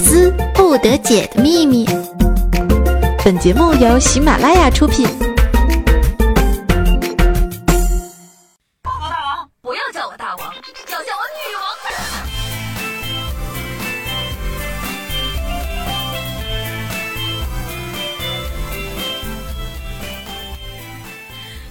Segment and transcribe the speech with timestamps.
[0.00, 1.86] 思不得解的秘密。
[3.22, 5.06] 本节目由喜马拉雅出品。
[8.82, 10.54] 大王，不要叫我大王，
[10.88, 11.62] 要叫我女王。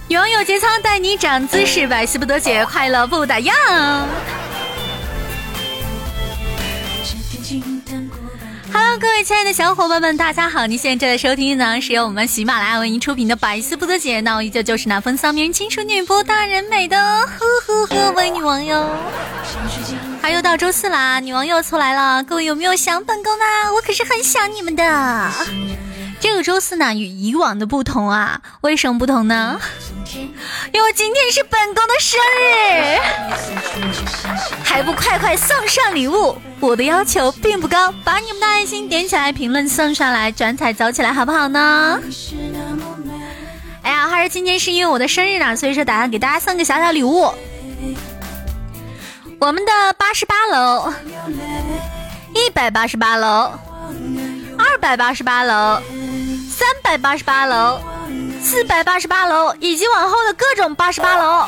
[0.08, 3.52] 女王有节操，带你长姿势，百思不得解，快乐不打烊。
[9.22, 10.66] 亲爱的小伙伴们，大家好！
[10.66, 18.88] 您现在正在收听呢，是由我们喜马拉雅为您出品的《百思不得解》，那我依旧就是那风骚迷人、清纯女播大人美的呵呵呵伪女王哟。
[20.22, 23.44] 还又到周四啦，女王又出来了，各位有没有想本宫呢？
[23.74, 25.30] 我可是很想你们的。
[26.18, 29.60] 这个周四呢，与以往的不同啊，为什么不同呢？
[30.72, 32.98] 因为今天是本宫的生日，
[34.70, 36.36] 还不快快送上礼物？
[36.60, 42.00] 我的要求并不高，把你们的爱心点起来，评论送上来，转彩走起来，好不好呢？
[43.82, 47.34] 哎呀，还是今天是因为我的生日呢，所以说打算给大家送个小小礼物。
[49.40, 50.92] 我们的八十八楼，
[52.32, 53.26] 一百八十八楼，
[54.56, 55.82] 二百八十八楼，
[56.48, 57.80] 三百八十八楼。
[58.42, 61.44] 四百八十八楼以及往后的各种八十八楼，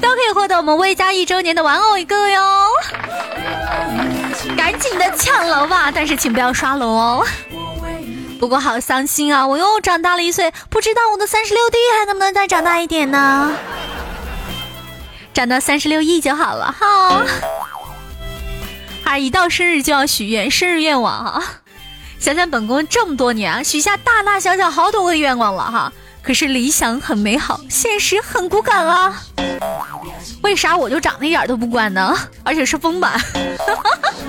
[0.00, 2.66] 都可以获得我们魏家一周年的玩偶一个哟！
[4.56, 7.26] 赶紧的抢楼吧，但是请不要刷楼哦。
[8.38, 13.52] 不过好伤心啊，我又长大了一岁，不知道我的三十六 D 还能不能再长大一点呢？
[15.32, 17.24] 长到三十六亿就好了哈。
[19.04, 21.42] 啊，一到生日就要许愿，生日愿望啊！
[22.18, 25.92] 想想本宫这么多年啊，许下大大小小好多个愿望了哈，
[26.26, 29.22] 可是理想很美好，现实很骨感啊。
[30.42, 32.12] 为啥我就长得一点都不乖呢？
[32.42, 33.16] 而且是丰满。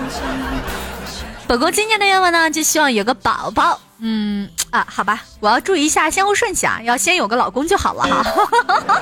[1.48, 3.80] 本宫今年的愿望呢，就希望有个宝宝。
[3.98, 9.02] 嗯啊，好吧，我要注意一下先后顺序啊，要先有个老公就好了哈。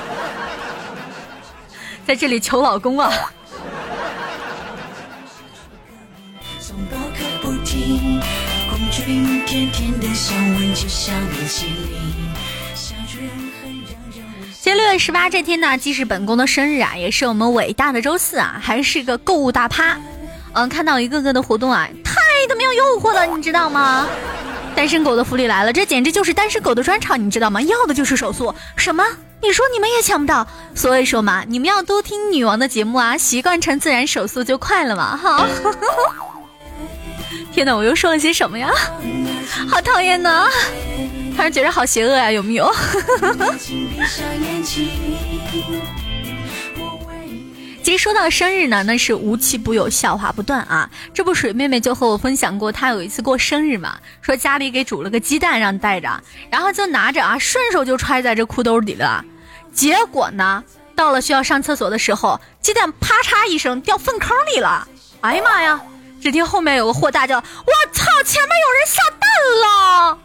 [2.06, 3.12] 在这里求老公啊。
[14.66, 19.96] 今天六月十八这天呢，既是本宫的生日啊，也是我们伟大的周四啊，还是个购物大趴。
[20.54, 22.14] 嗯，看到一个个的活动啊，太
[22.48, 24.08] 他妈有诱惑了，你知道吗？
[24.74, 27.62] 单身狗的福利来了，这简直就是单身狗的专场，你知道吗？
[27.62, 28.52] 要的就是手速。
[28.76, 29.04] 什么？
[29.40, 30.44] 你说你们也抢不到？
[30.74, 35.16] 所以说嘛，你们要多听女王的节目啊，习惯成自然，手速就快了嘛。
[35.16, 35.46] 哈。
[37.54, 38.68] 天哪，我又说了些什么呀？
[39.70, 40.48] 好讨厌呢！
[41.36, 42.72] 突然觉得好邪恶啊，有没有？
[47.82, 50.90] 其实说到生日呢，那是无奇不有，笑话不断啊。
[51.14, 56.20] 这不，水妹妹就和我分享过，她有一次过生日嘛，说家里给煮了个鸡蛋让带着，
[56.50, 59.24] 然后就拿着啊，顺手就揣在这裤兜里了。
[59.72, 60.64] 结果呢，
[60.96, 64.88] 到了需要上厕所的时候，鸡蛋啪嚓一声掉粪坑里了。
[65.20, 65.80] 哎呀妈呀！
[66.20, 67.42] 只听后面有个货大叫：“我
[67.92, 68.04] 操！
[68.24, 69.28] 前面有人下蛋
[69.62, 70.18] 了！”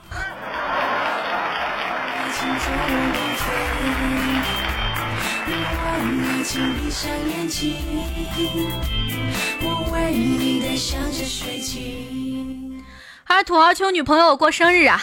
[6.52, 7.78] 请闭上眼睛，
[9.62, 12.84] 我为你戴上了水晶
[13.24, 15.00] 还是土豪丘女朋友过生日啊！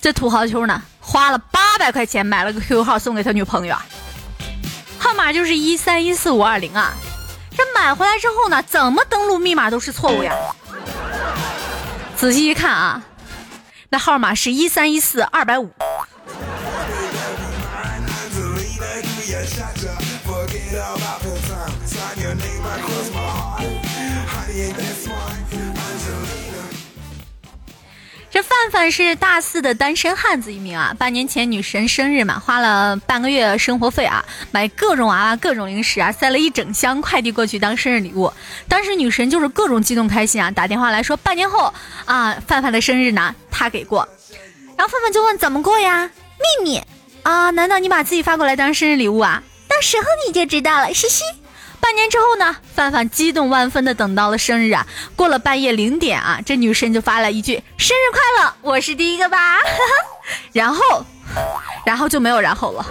[0.00, 3.76] 这土豪丘呢，花了八百块钱买了个 QQ 号送给他女朋友，
[4.98, 6.94] 号码就是一三一四五二零啊。
[7.54, 10.32] 这买回来之后呢，怎么登录密码都是错误呀！
[12.16, 13.02] 仔细一看啊，
[13.90, 15.70] 那号码是一三一四二百五。
[28.38, 38.32] 这范范是大四的单身汉子一名啊，半年前女神生日嘛，花了半个月生活费啊，买各种娃娃、各种零食啊，塞了一整箱快递过去当生日礼物。
[38.68, 41.74] 当时女神就是各种激动开心啊，打电话来说半年后
[42.04, 44.08] 啊，范范的生日呢，她给过。
[44.76, 46.08] 然后范范就问怎么过呀？
[46.38, 46.80] 秘密
[47.24, 47.50] 啊？
[47.50, 49.42] 难道你把自己发过来当生日礼物啊？
[49.66, 51.24] 到时候你就知道了，嘻嘻。
[51.80, 54.86] 半年之后呢，范范激动万分的等到了生日啊！
[55.16, 59.58] 过了半夜零点啊，这女神就发了一句“生日快乐，我是第一个吧
[60.52, 61.04] ”，然后，
[61.86, 62.86] 然后就没有然后了。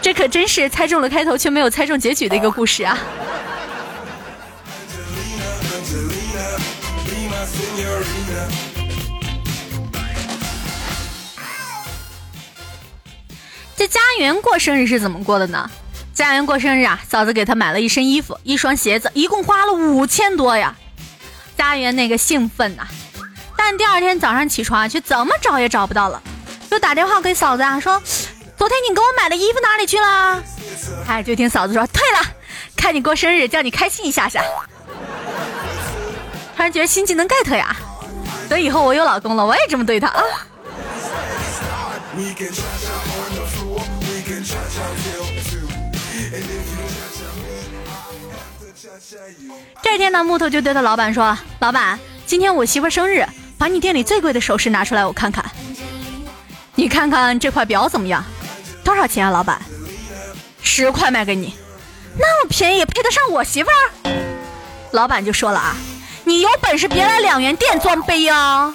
[0.00, 2.96] 这可真是猜中了开头却没有猜中结局的一个故事啊！
[13.76, 15.68] 这家园过生日是怎么过的呢？
[16.18, 20.74] 家园过生日啊，嫂子给他买了一身衣服、一双鞋子，一共花了五千多呀。
[21.56, 22.88] 家园那个兴奋呐，
[23.56, 26.20] 但第二天早上起床却怎么找也找不到了，
[26.68, 28.02] 就打电话给嫂子啊，说
[28.56, 30.42] 昨天你给我买的衣服哪里去了？
[31.06, 32.28] 哎，就听嫂子说退了，
[32.74, 34.42] 看你过生日，叫你开心一下下。
[36.56, 37.76] 突然觉得新技能 get 呀，
[38.48, 40.22] 等以后我有老公了，我也这么对他啊。
[49.82, 53.24] 这天呢，木头就对他老板说：“老板，今天我媳妇生日，
[53.56, 55.44] 把你店里最贵的首饰拿出来我看看。
[56.74, 58.24] 你看看这块表怎么样？
[58.82, 59.60] 多少钱啊，老板？
[60.62, 61.54] 十块卖给你，
[62.18, 64.10] 那么便宜配得上我媳妇儿？”
[64.92, 65.76] 老板就说了啊
[66.24, 68.74] ：“你有本事别来两元店装杯呀！”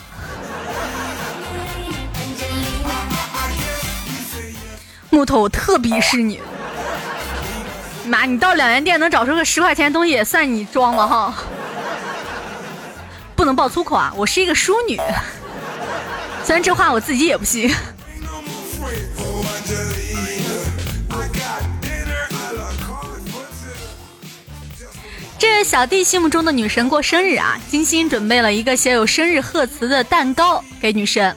[5.10, 6.40] 木头，我特鄙视你。
[8.06, 11.34] 妈，你到两元店能找出个十块钱东西，也算你装了哈。
[13.36, 15.00] 不能爆粗口啊，我是一个淑女。
[16.44, 17.74] 虽然这话我自己也不信。
[25.40, 31.36] 这小弟心目中的女神过生日啊，精心准备了一个写有生日贺词的蛋糕给女神。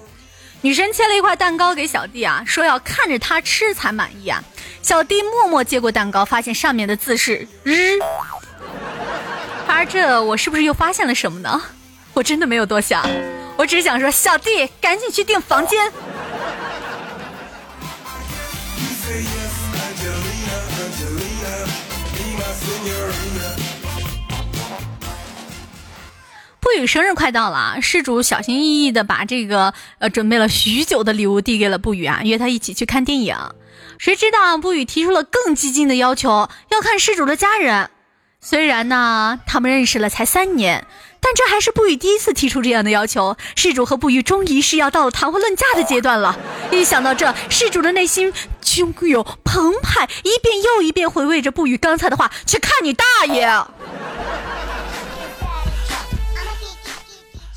[0.62, 4.42] 女神切了一块蛋糕给小弟啊，说要看着他吃才满意啊。
[4.86, 7.98] 小弟默默接过蛋糕，发现上面的字是“日”。
[9.66, 11.60] 而这我是不是又发现了什么呢？
[12.12, 13.04] 我真的没有多想，
[13.56, 15.92] 我只是想说，小弟赶紧去订房间。
[26.60, 33.36] 不语生日快到了，施主小心翼翼的把这个呃准备了许久的礼物递给了不语啊，约他一起去看电影。
[33.98, 37.90] 谁知道不语提出了更激进的要求，要看失主的家人。
[38.40, 40.86] 虽然呢，他们认识了才三年，
[41.20, 43.36] 但这还是不语第一次提出这样的要求。
[43.56, 46.38] 事主和不语终于是要到了谈婚论嫁的阶段了。
[46.70, 48.32] 一想到这，事主的内心
[48.62, 53.48] 汹涌澎湃，一遍又一遍回味着不语刚才的话：“去看你大爷！”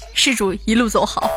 [0.16, 1.30] 施主一路走好。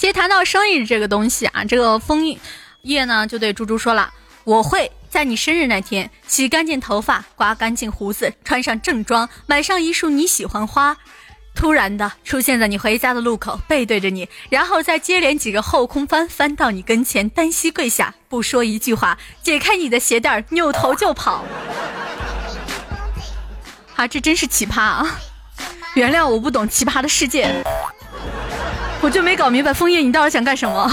[0.00, 2.34] 其实谈到生日这个东西啊，这个枫
[2.80, 4.10] 叶呢就对猪猪说了
[4.44, 10.96] ：“我会在你生日那天洗干净头发，刮干净胡子，穿上正装，买上一束你喜欢花，
[11.54, 21.44] 突然的出现在你回家的路口，背对着你，然后再接连几个后空翻，翻到你跟前，单膝跪下，不说一句话，解开你的鞋带，扭头就跑。
[23.96, 25.20] 啊，这真是奇葩啊！
[25.92, 27.62] 原谅我不懂奇葩的世界。”
[29.02, 30.90] 我就没搞明白，枫叶，你到底想干什么？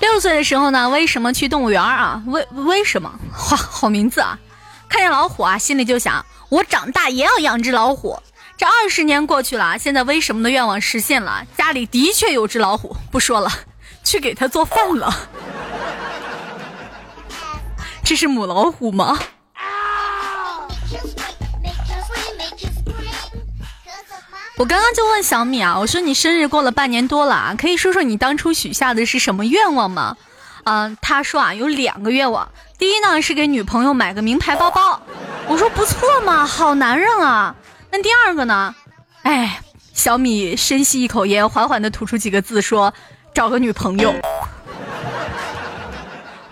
[0.00, 2.22] 六岁的时候呢，为什么去动物园啊？
[2.26, 3.12] 为为什么？
[3.50, 4.38] 哇，好名字啊！
[4.88, 8.20] 看见老虎啊，心里就想，我长大也要养只老虎。
[8.56, 11.44] 这二十年过去了，现在为什么的愿望实现了？
[11.56, 13.50] 家里的确有只老虎，不说了，
[14.04, 15.28] 去给它做饭了。
[18.08, 19.18] 这是母老虎吗？
[24.56, 30.16] 我刚刚就问小米啊，我说你生日过了半年多了啊，可以说说你当初许下的是什么愿望吗？
[30.64, 35.02] 嗯，他说啊，有两个愿望，第一呢是给女朋友买个名牌包包，
[35.46, 37.54] 我说不错嘛，好男人啊。
[37.90, 38.74] 那第二个呢？
[39.20, 39.60] 哎，
[39.92, 42.94] 小米深吸一口烟，缓缓的吐出几个字，说
[43.34, 44.14] 找个女朋友。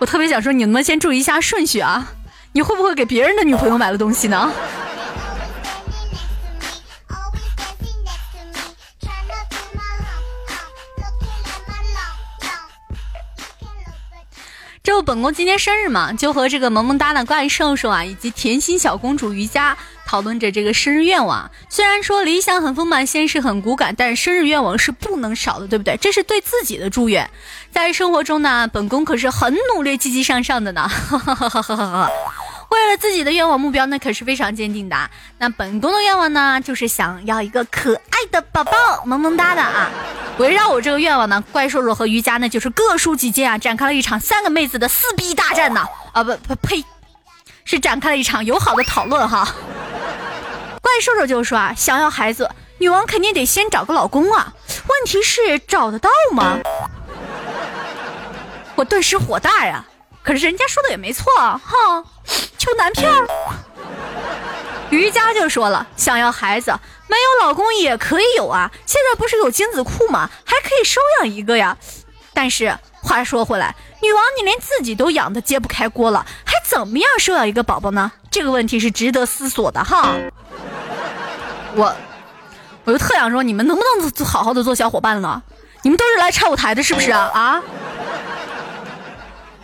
[0.07, 2.13] 特别想说，你能不能先注意一下顺序啊？
[2.53, 4.49] 你会不会给别人的女朋友买了东西呢？
[14.81, 21.51] 这不，本宫今天生日嘛，就和这个萌萌哒的怪兽兽啊，以及甜心小公主瑜伽讨论着这个生日愿望。
[21.67, 25.97] 虽然说理想很丰满，现实很骨感，但是生日愿望是不能少的，对不对？
[25.97, 27.29] 这是对自己的祝愿。
[27.73, 30.89] 在生活中呢，本宫可是很努力、积极向上的呢。
[32.69, 35.09] 为了自己的愿望目标，那可是非常坚定的。
[35.37, 38.71] 那本宫的愿望呢，就是想要一个可爱的宝宝，
[39.05, 39.89] 萌萌哒的啊。
[40.37, 45.85] 围绕我这个愿望呢，怪兽兽和瑜伽呢，就是各抒己见啊，展开了一场三个妹子的撕逼大战呢。
[46.13, 46.83] 啊不不呸，
[47.63, 49.47] 是展开了一场友好的讨论哈。
[50.87, 54.53] 怪兽兽就说啊，想要孩子女王肯定得先找个老公啊，
[54.87, 56.57] 问题是找得到吗？
[58.73, 59.85] 我顿时火大呀！
[60.23, 62.05] 可是人家说的也没错啊哈，
[62.57, 63.11] 求男票。
[64.89, 66.71] 瑜伽就说了，想要孩子
[67.07, 70.29] 没有老公也可以有啊，现在不是有精子库吗？
[70.45, 71.77] 还可以收养一个呀。
[72.33, 78.11] 但是话说回来，女王你连自己都养的揭不开锅了，还怎么样收养一个宝宝呢？
[78.29, 80.13] 这个问题是值得思索的哈。
[81.75, 81.95] 我，
[82.83, 85.41] 我就特想说，你们能不能好好的做小伙伴了？
[85.83, 87.61] 你们都是来拆我台的，是不是啊？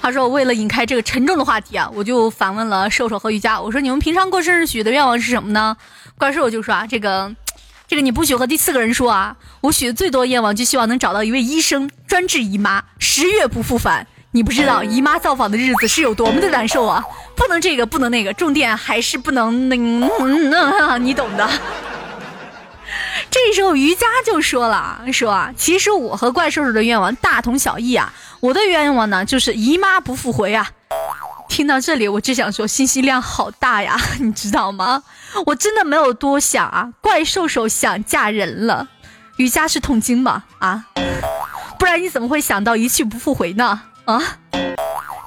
[0.02, 3.60] 他说：“我为了引开这个沉重的话题啊，我就反问了瘦瘦和瑜伽。
[3.60, 5.78] 我说：你们平常过生日许的愿望是什么呢？
[6.18, 7.34] 怪兽就说啊，这个，
[7.94, 9.36] 这个你不许和第四个人说啊。
[9.62, 14.08] 我许的最多愿望就希望能找到一位医生专治姨妈，十月不复返。
[14.32, 17.06] 你不知道姨妈造访的日子是有多么的难受啊！
[17.36, 21.48] 不能这个，不能那个，重点还是不能那，你懂的。
[23.30, 30.68] 这时候瑜伽就说了，说啊，其实我和怪兽兽的愿望大同小异啊。”我的愿望呢，就是姨妈不复回啊！
[31.54, 35.04] 听到这里，我只想说，信息量好大呀， 你知道吗？
[35.46, 36.92] 我真的没有多想啊。
[37.00, 38.88] 怪兽兽想嫁人了，
[39.38, 40.46] 瑜伽是痛经吗？
[40.58, 40.86] 啊，
[41.78, 43.82] 不然你怎么会想到一去不复回呢？
[44.06, 44.20] 啊，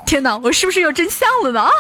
[0.05, 1.71] 天哪，我是不是又真相了呢？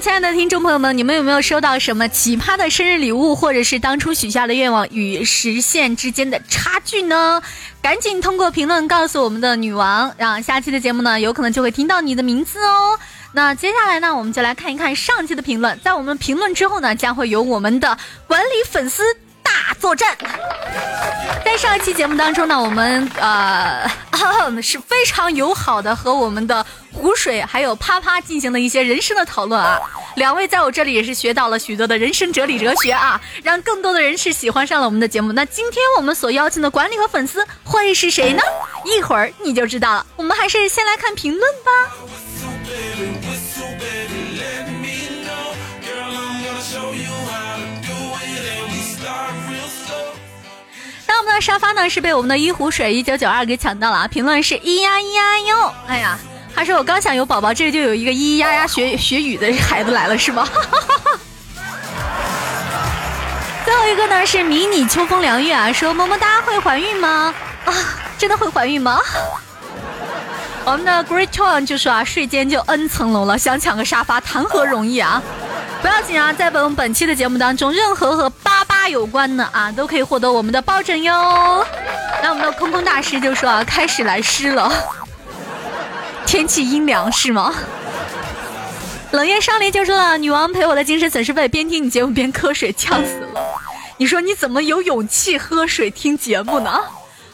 [0.00, 7.40] 亲爱的听众朋友们，你们有没有收到什么奇葩的生日礼物，或者是当初许下的愿望与实现之间的差距呢？
[7.80, 12.98] 赶紧通过评论告诉我们的女王，让下期的节目呢有可能就会听到你的名字哦。
[13.32, 17.96] 那接下来呢，我们就来看一看上期的评论，在我们评论之后呢，将会有我们的
[18.26, 19.02] 管理粉丝。
[19.66, 20.14] 大作战，
[21.42, 23.90] 在上一期节目当中呢，我们呃
[24.62, 29.80] 是非常友好的和我们的湖水还有啪啪进行了一些人生的讨论啊。
[30.16, 35.32] 两位在我这里也是学到了许多的人生哲理哲学啊，让更多的人是喜欢上了我们的节目。
[35.32, 38.42] 那今天我们所邀请的管理和粉丝会是谁呢？
[38.84, 40.04] 一会儿你就知道了。
[40.16, 41.70] 我们还是先来看评论吧。
[51.44, 56.18] 沙发呢是被我们的一壶水一九九二给抢到了啊，评论是咿呀咿呀哟，哎呀，
[56.56, 60.48] 他说我刚想有宝宝，这就有一个咿咿呀呀学学语的孩子来了是吗？
[63.62, 67.34] 最后一个呢是迷你秋风凉月啊，说么么哒会怀孕吗？
[67.66, 67.74] 啊，
[68.16, 68.98] 真的会怀孕吗？
[70.64, 75.22] 我们的 Great One 就说啊，瞬间就 N 层楼了，想抢个沙发谈何容易啊！
[75.84, 81.62] 不要紧啊，在本本期的节目当中，任何和八八有关的啊，都可以获得我们的抱枕哟。
[82.22, 84.72] 那我们的空空大师就说啊，开始来湿了，
[86.24, 87.54] 天气阴凉是吗？
[89.10, 93.42] 冷夜上林就说了，女王赔我的精神损失费，边听你节目边瞌睡，呛死了。
[93.98, 96.80] 你说你怎么有勇气喝水听节目呢？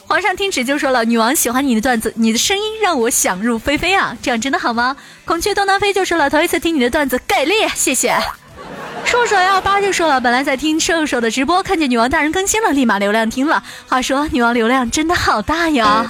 [0.09, 4.97] 皇上听旨就说了，女王喜欢你的段子，你的声音让我想入非非啊，这样真的好吗？
[5.25, 8.19] 孔雀东南飞就说了，头一次听你的段子，给力，谢谢。
[9.11, 13.61] 瘦瘦幺八就说了，本来在听瘦瘦的直播，看见女王大人更新了，立马流量听了。
[13.89, 16.07] 话说女王流量真的好大呀？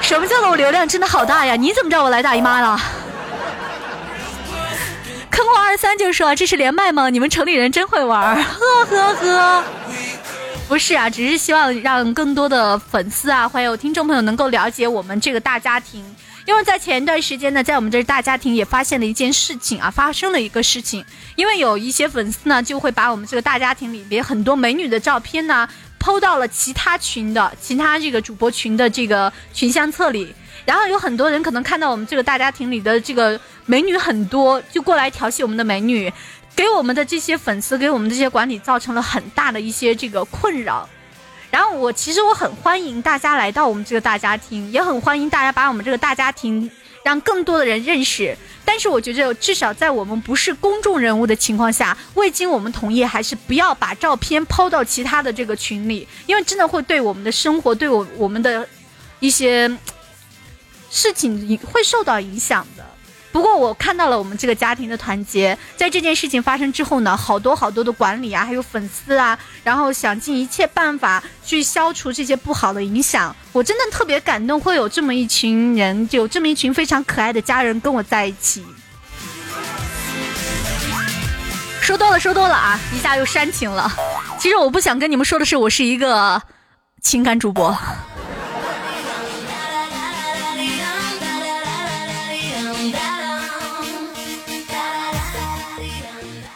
[0.00, 1.56] 什么叫做我流量真的好大呀？
[1.56, 2.80] 你怎么知道我来大姨妈了？
[5.30, 7.10] 坑货二三就说这是连麦吗？
[7.10, 9.64] 你们城里人真会玩，呵呵呵。
[10.66, 16.02] 不是啊，只是希望让更多的粉丝啊，还有听众朋友能够了解我们这个大家庭。
[16.46, 21.04] 因为在前一段时间呢，在我们这大家庭也发现了一件事情啊，发生了一个事情。
[21.36, 25.66] 因为有一些粉丝呢，就会把我们这个大家庭里边很多美女的照片呢，
[25.98, 30.34] 抛到了其他群的其他这个主播群的这个群相册里。
[30.66, 36.12] 然后有很多人可能看到我们这个大家庭里的这个美女很多，就过来调戏我们的美女。
[36.56, 40.88] 给我们的这些粉丝，给我们这些管理造成了很大的一些这个困扰。
[41.54, 46.68] 然后我其实我很欢迎大家来到我们这个大家庭，也很欢迎大家把我们这个大家庭
[47.04, 48.36] 让更多的人认识。
[48.64, 58.68] 但是我觉得至少在我们不是公众人物的情况下，未经我们同意，还是不要把照片抛到其他的这个群里，因为真的会对我们的生活，对我我们的
[59.20, 59.68] 一些
[60.90, 62.84] 事情会受到影响的。
[63.34, 73.34] 不过我看到了我们这个家庭的团结，在这件事情发生之后呢，好多好多的管理啊，还有粉丝啊，然后想尽一切办法去消除这些不好的影响。
[73.50, 78.64] 我真的特别感动，会有这么一群人，有这么一群非常可爱的家人跟我在一起。
[81.80, 83.92] 说多了，说多了啊，一下又煽情了。
[84.38, 86.40] 其实我不想跟你们说的是，我是一个
[87.02, 87.76] 情感主播。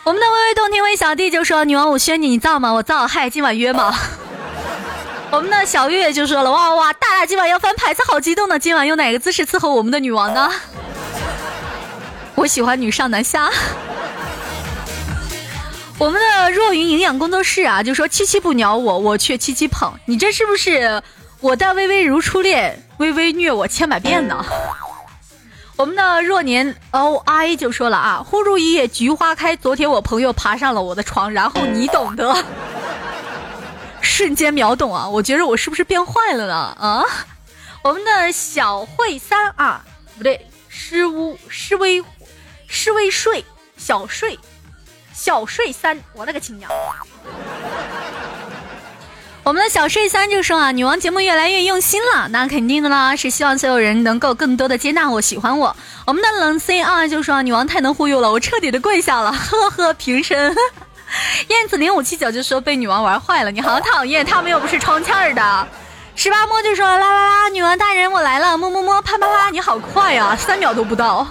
[0.08, 2.72] 我们的微微动听微小弟就说：“女王，我宣你，你造吗？
[2.72, 3.06] 我造。
[3.06, 3.94] 嗨，今晚约吗？”
[5.30, 8.58] 我们的小月月就说了：“哇哇哇，大大今晚要翻牌子，好激动呢！
[8.58, 10.50] 今晚用哪个姿势伺候我们的女王呢？”
[12.36, 13.50] 我喜欢女上男下。
[16.00, 21.02] 我们的若云营养工作室啊，就说七七不鸟我，我却七七捧你，这是不是
[21.40, 24.42] 我待微微如初恋，微微虐我千百遍呢？
[25.78, 32.44] 我们的若年 O I 就说了啊，忽如一夜菊花开，昨天我朋友爬上了我的床，然后你懂得，
[34.02, 35.08] 瞬间秒懂啊！
[35.08, 36.54] 我觉得我是不是变坏了呢？
[36.54, 37.04] 啊，
[37.82, 39.84] 我们的小慧三啊，
[40.16, 42.04] 不对，失乌失微
[42.66, 43.44] 失微睡
[43.76, 44.36] 小睡。
[45.14, 46.68] 小睡三，我勒个亲娘！
[49.48, 55.74] 我们的小睡三就说啊，女王节目越来越用心了，那肯定的啦，是希望所有人能够更多的接纳我、喜欢我。
[56.06, 60.54] 我们的冷 C 二就说，女王太能忽悠了，我彻底的跪下了，呵呵， 平身。
[61.48, 65.66] 燕子零五七九就说被女王玩坏了，你好讨厌，他们又不是充气儿的。
[66.14, 71.26] 十八摸就说啦啦啦，女王大人我来了，摸摸摸，啪啪啪，你好快啊，三秒都不到。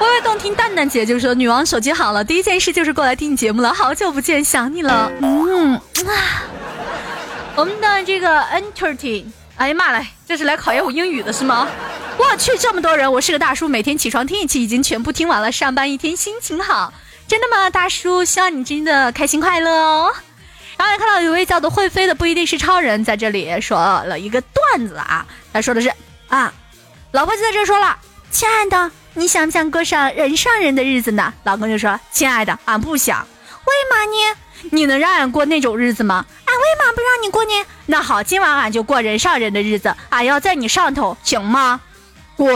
[0.00, 6.10] 微微动听，蛋蛋姐就说：“女王手机好了，第一件事就是过来听你节目了，好久不见，想你了。”嗯，啊，
[7.58, 9.24] 我们的这个 entertain，
[9.56, 11.66] 哎呀妈嘞，这是来考验我英语的是吗？
[12.16, 16.92] 我去，这么多人，我是个大叔，每天起床听一期，已经全部听完了，上班一天心情好，
[17.26, 18.24] 真的吗，大叔？
[18.24, 20.14] 希望你真的开心快乐哦。
[20.76, 25.92] 然后看到有位叫做会飞的不一定是超人，在这里说了一个段子啊，他说的是
[26.28, 26.54] 啊，
[27.10, 27.98] 老婆就在这说了，
[28.30, 28.92] 亲爱的。
[29.14, 31.34] 你想不想过上人上人的日子呢？
[31.42, 33.26] 老公就说：“亲爱的，俺不想。
[33.64, 34.36] 为嘛呢？
[34.70, 36.24] 你能让俺过那种日子吗？
[36.44, 37.50] 俺为嘛不让你过呢？
[37.86, 41.80] 那好，今晚俺就过人上人的日子，俺要在你上头，行吗？
[42.36, 42.46] 滚！”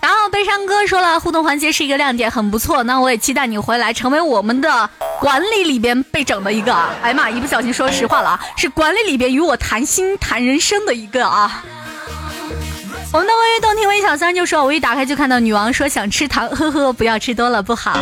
[0.00, 2.84] 然后悲伤哥说了，互动环节是一个亮点，很不错。
[2.84, 4.88] 那我也期待你回来，成为我们的
[5.20, 6.72] 管理里边被整的一个。
[7.02, 11.64] 哎呀妈，一不小心说实话了啊，是管理里边与我谈心谈人生的一个啊。
[13.10, 17.98] 我们的微微动听微小三就说：“我一打开就看到女王说想吃糖，呵呵，不要吃多了不好。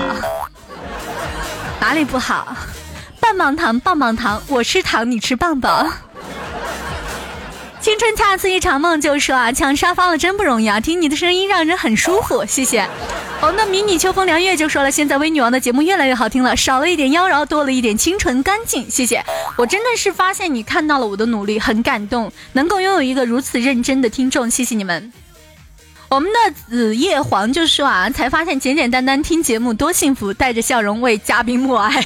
[1.80, 2.56] 哪里不好？
[3.20, 5.92] 棒棒糖，棒棒糖，我吃糖，你吃棒棒。”
[7.86, 10.80] 青春恰似一场梦，就说啊，抢沙发了真不容易啊！
[10.80, 12.84] 听你的声音让人很舒服，谢谢。
[13.40, 19.24] 我们的迷你秋风凉月就说了，现在微女王的节目越来越好听了，少了一点妖娆，多了一点清纯干净，谢谢。
[19.56, 25.12] 我真的是发现你看到了我的努力，很感动，能够拥有一个如此认真的听众，谢谢你们。
[26.08, 32.04] 我们的紫叶黄就说啊，才发现简简单单听节目多幸福，带着笑容为嘉宾默哀。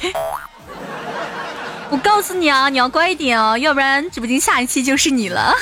[1.91, 5.53] 我告诉你啊，你要乖一点哦，要不然直播间下一期就是你了。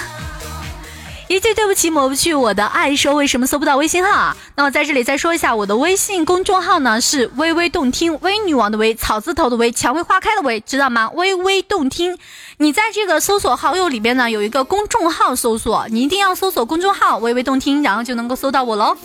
[1.27, 4.37] 一句对不起抹不去我的爱，说为什么搜不到微信号啊？
[4.55, 11.09] 那我在这里再说一下，我的微信公众号呢是微微动听，微女王的微，草字头的微，蔷薇花开的微，知道吗？
[11.15, 12.15] 微微动听，
[12.57, 18.95] 你在这个搜索好友里边呢有一个公众号搜索，你一定要搜索公众号微微动听，然后就能够搜到我喽。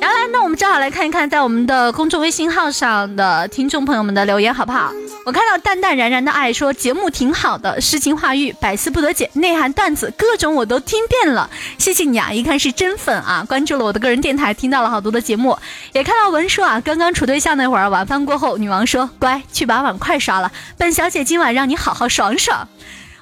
[0.00, 4.92] 然后来，那我们正好来看一看，在我们的公众微信号上的听众朋友们的留言，好不好？
[5.26, 12.32] 我看到淡淡然然的爱说节目挺好的，诗情画意，百思不得解，内涵段子各种我都听遍了，谢谢你啊！
[12.32, 15.58] 一看是真粉啊，关注了我的个人电台，听到了好多的节目，
[15.92, 22.68] 也看到文说啊，刚刚处对象那会儿，晚饭过后，女王说乖，去把碗筷刷了，本小姐今晚让你好好爽爽。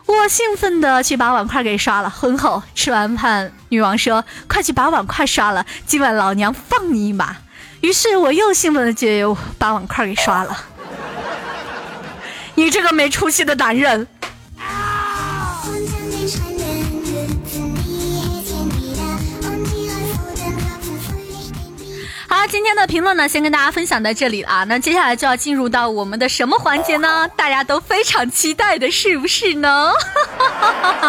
[0.06, 2.08] 我兴奋的去把碗筷给刷了。
[2.08, 7.36] 婚后吃完饭，女王说：“快去把碗筷刷了，今晚老娘放你一马。”
[7.82, 9.24] 于是我又兴奋的去
[9.58, 10.56] 把碗筷给刷了。
[12.54, 14.06] 你这个没出息的男人！
[22.48, 24.62] 今天的评论呢，先跟大家分享在这里啊。
[24.64, 27.28] 那接下来就要进入到我们的什么环节呢？
[27.34, 29.92] 大家都非常期待的，是不是呢？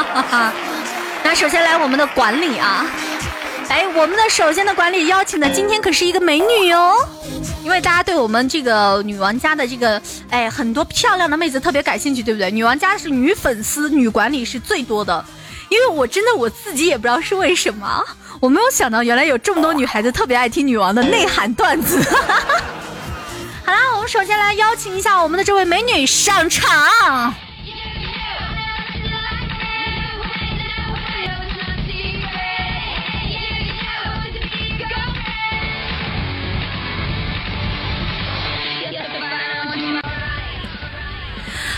[1.23, 2.85] 那首先来我们的管理啊，
[3.69, 6.95] 哎，我们的首先的管理邀请的今天可是一个美女哦，
[7.63, 12.49] 因为大家对我们这个女王家的这个哎很多漂亮的妹子特别感兴趣，对不对？
[12.49, 15.23] 女王家是女粉丝、女管理是最多的，
[15.69, 18.03] 因为我真的我自己也不知道是为什么。
[18.39, 22.01] 我没有想到，原来有这么多女孩子特别爱听女王的内涵段子。
[23.65, 26.67] 好啦，我们首先来邀请一下我们的这位美女上场。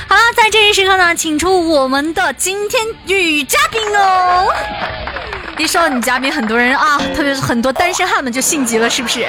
[0.10, 4.52] 好了，在这一时刻呢，请出我们的今天女嘉宾哦。
[5.56, 9.24] 一说到女嘉宾，很多人啊，特别是很多单身汉们就性急了，是不是？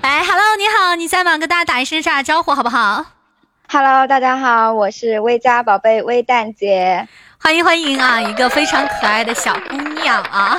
[0.00, 1.36] 哎，Hello，你好，你在吗？
[1.38, 3.04] 跟大家打一声打招呼好不好
[3.68, 10.56] ？Hello，大家好，我是微家宝贝微蛋姐，欢迎欢迎啊，一个非常可爱的小姑娘啊。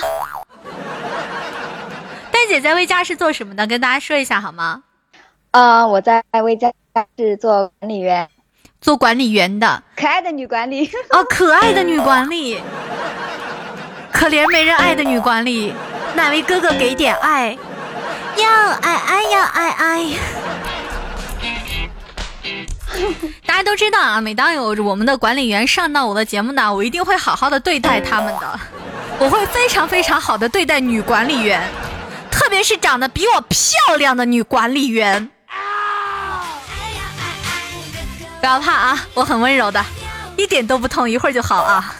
[2.32, 3.66] 蛋姐在微家是做什么的？
[3.66, 4.84] 跟大家说一下好吗？
[5.52, 6.70] 呃，我在微家
[7.18, 8.28] 是做管理员，
[8.84, 12.62] 做管理员的，可爱的女管理哦，可爱的女管理，
[14.12, 15.74] 可怜没人爱的女管理，
[16.16, 17.58] 哪位哥哥给点爱？
[18.36, 18.50] 要
[18.82, 20.06] 爱爱要爱爱。
[23.48, 28.60] 大家都知道啊，每当有我们的管理员上到我的节目呢，我一定会好好的对待他们的，
[29.18, 31.62] 我会非常非常好的对待女管理员，
[32.30, 35.30] 特别是长得比我漂亮的女管理员。
[38.44, 39.82] 不要怕啊，我很温柔的，
[40.36, 41.96] 一点都不痛，一会儿就好啊。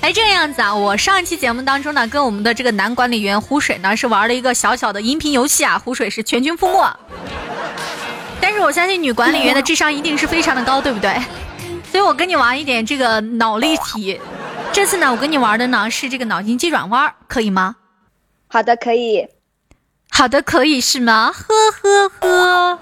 [0.00, 6.96] 哎，这个样子啊，我上一期节目当中呢，跟我们的这个男管理员湖水呢，是玩了一个小小的音频游戏啊，湖水是全军覆没。
[8.40, 11.22] 但是我相信女管理员的智商一定是非常的高，对不对？
[11.92, 14.20] 所以我跟你玩一点这个脑力题。
[14.72, 17.76] 这次呢，我跟你玩的呢是这个脑筋急转弯，可以吗？
[18.48, 19.28] 好的，可以。
[20.20, 21.32] 好的，可以是吗？
[21.32, 22.78] 呵呵呵，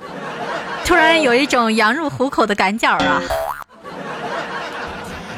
[0.84, 3.22] 突然有一种羊入虎口的赶脚啊！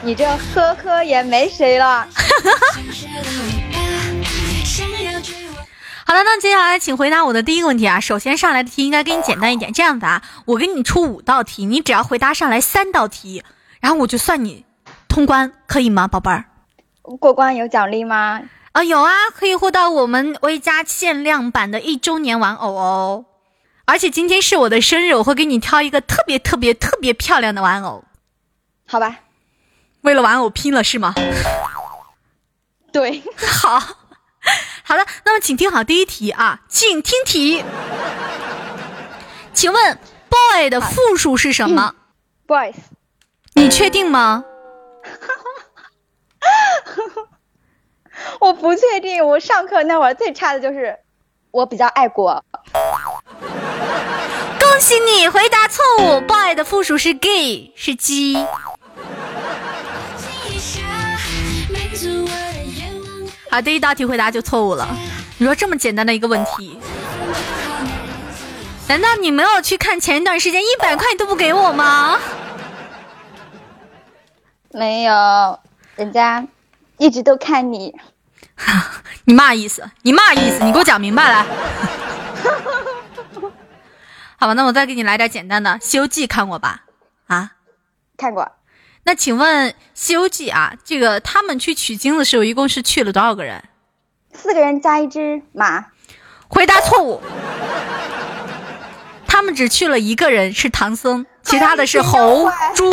[0.01, 2.09] 你这呵呵也没谁了。
[6.07, 8.01] 好了，那接下来请回答我的第一个问题啊。
[8.01, 13.45] 首先上来的题应该给你简单一点，这样子啊，我给你出五道题，你只要回答上来三道题，
[13.79, 14.65] 然后我就算你
[15.07, 16.47] 通关，可以吗，宝贝儿？
[17.03, 18.41] 过关有奖励吗？
[18.73, 23.25] 啊，有啊，可以获到我们微家限量版的一周年玩偶哦，
[23.85, 28.05] 而且今天是我的生日，我会给你挑一个特别特别特别漂亮的玩偶，
[28.87, 29.19] 好吧？
[30.03, 31.15] 为了玩偶拼了是吗？
[32.93, 33.79] 对， 好，
[34.85, 37.65] 好的，那么请听好第一题啊，请听题，
[39.53, 41.95] 请问 boy 的复数是什么
[42.47, 42.75] ？boys，
[43.55, 44.45] 你确定吗？
[48.39, 50.99] 我不确定，我上课那会儿最差的就是
[51.51, 52.43] 我比较爱国。
[54.59, 58.47] 恭喜你回答错误，boy 的复数是 gay，是鸡。
[63.51, 64.89] 好，第一道题回答就错误了。
[65.39, 66.79] 你说这么简单的一个问题，
[68.87, 72.19] 难道你没有去看前一段时间一百块你都不给我吗？
[74.73, 75.59] 没有，
[75.97, 76.47] 人家
[77.01, 77.95] 一直都看你。
[79.25, 79.91] 你嘛意思？
[80.03, 80.63] 你嘛意思？
[80.63, 81.45] 你给我讲明白来。
[84.39, 86.83] 好吧，那我再给你来点简单的，《西游记》看过吧？
[87.27, 87.53] 啊，
[88.19, 88.53] 看过。
[89.05, 93.65] 那请问《西游记》啊，这个他们去取经的时候，一共是去了多少个人？
[94.35, 95.87] 四个人加一只马。
[96.49, 97.23] 回答错误。
[99.27, 102.93] 他们只去了一个人，是唐僧，其他的是猴、猪，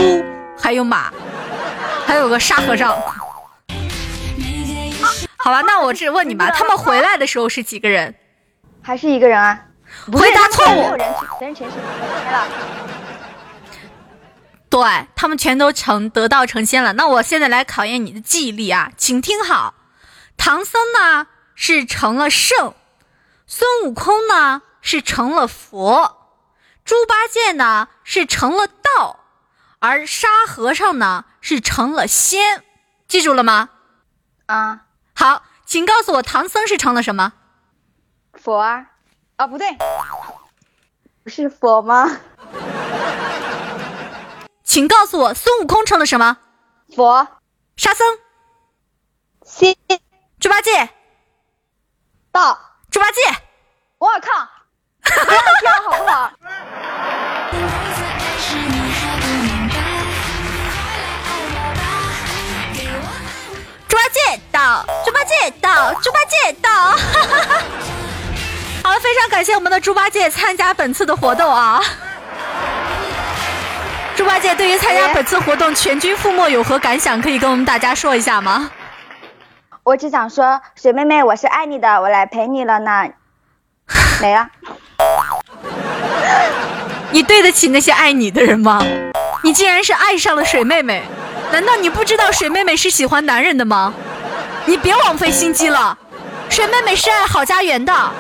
[0.58, 1.12] 还有马，
[2.06, 2.98] 还有个沙和尚。
[5.48, 8.14] 好吧，那我这问你吧，他们回来的时候是几个人？
[8.84, 9.58] 还是一个人啊？
[10.12, 10.94] 回答错误。
[10.98, 12.48] 人人全是了。
[14.70, 16.92] 对他们全都成得道成仙了。
[16.92, 19.74] 那我现在来考验你的记忆力啊，请听好：
[20.36, 22.74] 唐僧呢是成了圣，
[23.46, 26.34] 孙悟空呢是成了佛，
[26.84, 29.22] 猪八戒呢是成了道，
[29.80, 32.66] 而沙和尚呢是成了仙。
[33.08, 33.70] 记住了吗？
[34.48, 34.82] 啊。
[35.20, 37.34] 好，请告诉我，唐僧是成了什么？
[38.34, 38.86] 佛啊？
[39.38, 39.68] 啊，不对，
[41.24, 42.20] 不是佛吗？
[44.64, 46.38] 请告诉我，孙悟空成了什么？
[46.96, 47.28] 佛。
[47.78, 48.08] 沙僧。
[49.44, 49.76] 仙。
[50.40, 50.88] 猪八戒。
[52.32, 52.60] 到。
[52.92, 53.20] 猪八戒。
[53.98, 54.48] 我靠！
[55.02, 56.32] 不要跳好不好？
[63.88, 64.42] 猪八戒
[65.62, 67.02] 到，猪八戒到，猪八戒
[67.62, 67.72] 到！
[68.84, 71.82] 好了，非常感谢我们的猪八戒参加本次的活动啊！
[74.16, 77.22] 猪八戒对于参加本次活动全军覆没有何感想？
[77.22, 78.72] 可以跟我们大家说一下吗？
[79.84, 83.08] 我只想说，水妹妹，我是爱你的，我来陪你了呢。
[84.22, 84.48] 没了。
[87.12, 88.82] 你对得起那些爱你的人吗？
[89.44, 91.04] 你竟然是爱上了水妹妹。
[91.52, 93.94] 难道你不知道水妹妹是喜欢男人的吗？
[94.68, 95.98] 你别枉费心机了，
[96.50, 98.12] 水妹妹是爱好家园的。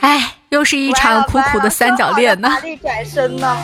[0.00, 2.48] 哎，又是一场苦苦的三角恋呢。
[2.82, 3.56] 转身呢？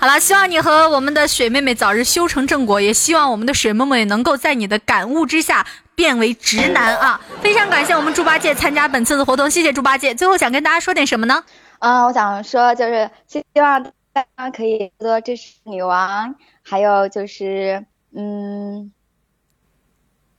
[0.00, 7.20] 好了，希望你和我们的水妹妹早日修成正果，也希望我们的水妹妹能够在你的感悟之下变为直男啊！
[7.40, 10.12] 非常感谢我们猪八戒参加本次的活动，谢谢猪八戒。
[10.12, 11.44] 最后想跟大家说点什么呢？
[11.78, 13.80] 嗯，我想说就是希望
[14.12, 16.34] 大家可以多多支持女王，
[16.72, 17.84] 还有就是
[18.16, 18.90] 嗯，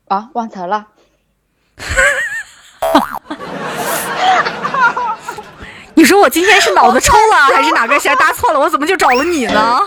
[0.07, 0.87] 啊，忘词了。
[5.93, 8.59] 你说我今天是脑子抽了，还是哪根弦搭错了？
[8.59, 9.77] 我怎么就找了你呢？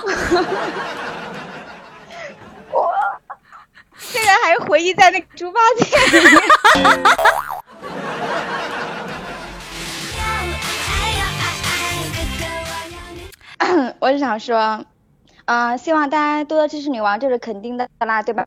[2.70, 2.94] 我
[3.98, 5.96] 现在还回忆在那个猪八戒。
[13.98, 14.84] 我是想说，
[15.46, 18.44] 嗯，希望大家多多支持女王，这是肯定的啦，对吧？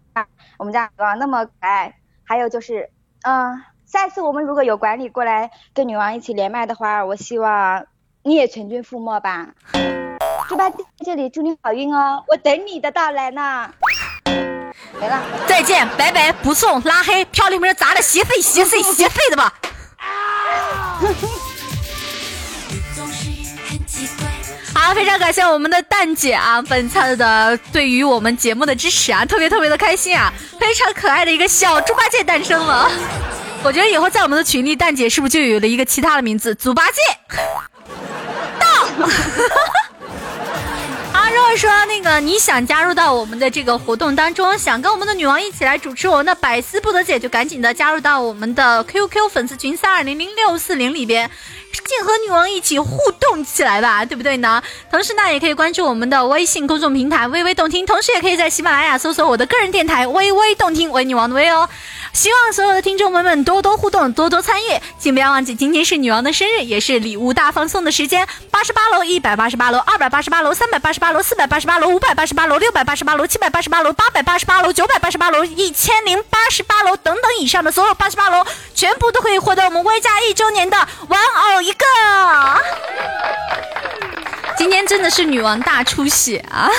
[0.58, 2.90] 我们家女王那么可爱，还有就是，
[3.24, 3.62] 嗯。
[3.86, 7.88] 下次我们如果有管理过来跟女王一起连麦的话，我希望
[8.22, 9.48] 你也全军覆没吧。
[10.48, 13.74] 猪八戒这里祝你好运哦，我等你的到来呢。
[15.02, 19.52] 没了，再见，拜拜，不送，拉黑，票里面砸的稀碎，稀碎，稀碎的吧。
[24.82, 32.90] 好，非常感谢我们的蛋姐啊，本次的对于我们节目的支持啊，特别特别的开心啊，非常可爱的一个小猪八戒诞生了。
[33.62, 36.56] 我觉得以后在我们的群里，蛋姐是不是就有了一个其他的名字？
[36.56, 37.02] 猪八戒
[38.58, 39.06] 到。
[41.20, 51.30] 啊，如果说那个你想加入到我们的这个活动当中，想跟我们的女王一起来主持我们的百思不得解，就赶紧的加入到我们的 QQ 粉丝群三二零零六四零里边。
[51.72, 54.62] 尽和女王一起互动起来吧，对不对呢？
[54.92, 61.68] 同时呢，也可以关注我们的微信公众平台“微微动听”，同时也可以在喜马拉雅搜索我的个人电台“微微动听”为女王的微哦。
[62.12, 68.28] 希望所有的听众朋友们多多互动，多多参与，请不要忘记今天是女王的生日，也是礼物大放送的时间。
[68.50, 80.76] 八十八楼、一百八十八楼、二百八十八楼、三百八十八楼、四百八十八楼、五百八十八楼、六百八十八楼、七百八十八楼、八百八十八楼、九百八十八楼、一千零八十八楼等等以上的所有八十八楼，全部都可以获得我们微加一周年的
[81.08, 81.86] 玩偶一个。
[84.58, 86.70] 今天真的是女王大出血啊！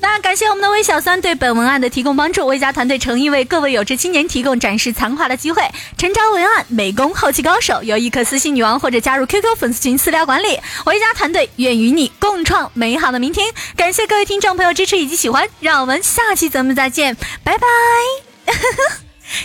[0.00, 10.60] 那感谢我们的魏小三对本文案的提供帮助，魏家团队诚意为各位有志青年提供展示残画的机会，陈招文案、美工、后期高手，有意可私信女王或者加入 QQ 粉丝群私聊管理。
[10.84, 13.46] 魏家团队愿与你共创美好的明天。
[13.74, 17.66] 感谢各位听众朋友支持以及喜欢，让我们下期节目再见，拜拜！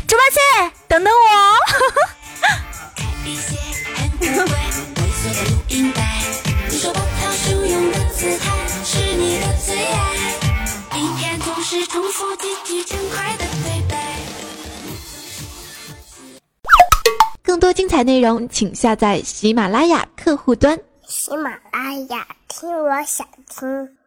[0.05, 1.19] 猪八戒，等等我。
[17.43, 20.77] 更多精彩内容，请下载喜马拉雅客户端。
[21.07, 23.98] 喜马拉雅，听我想听。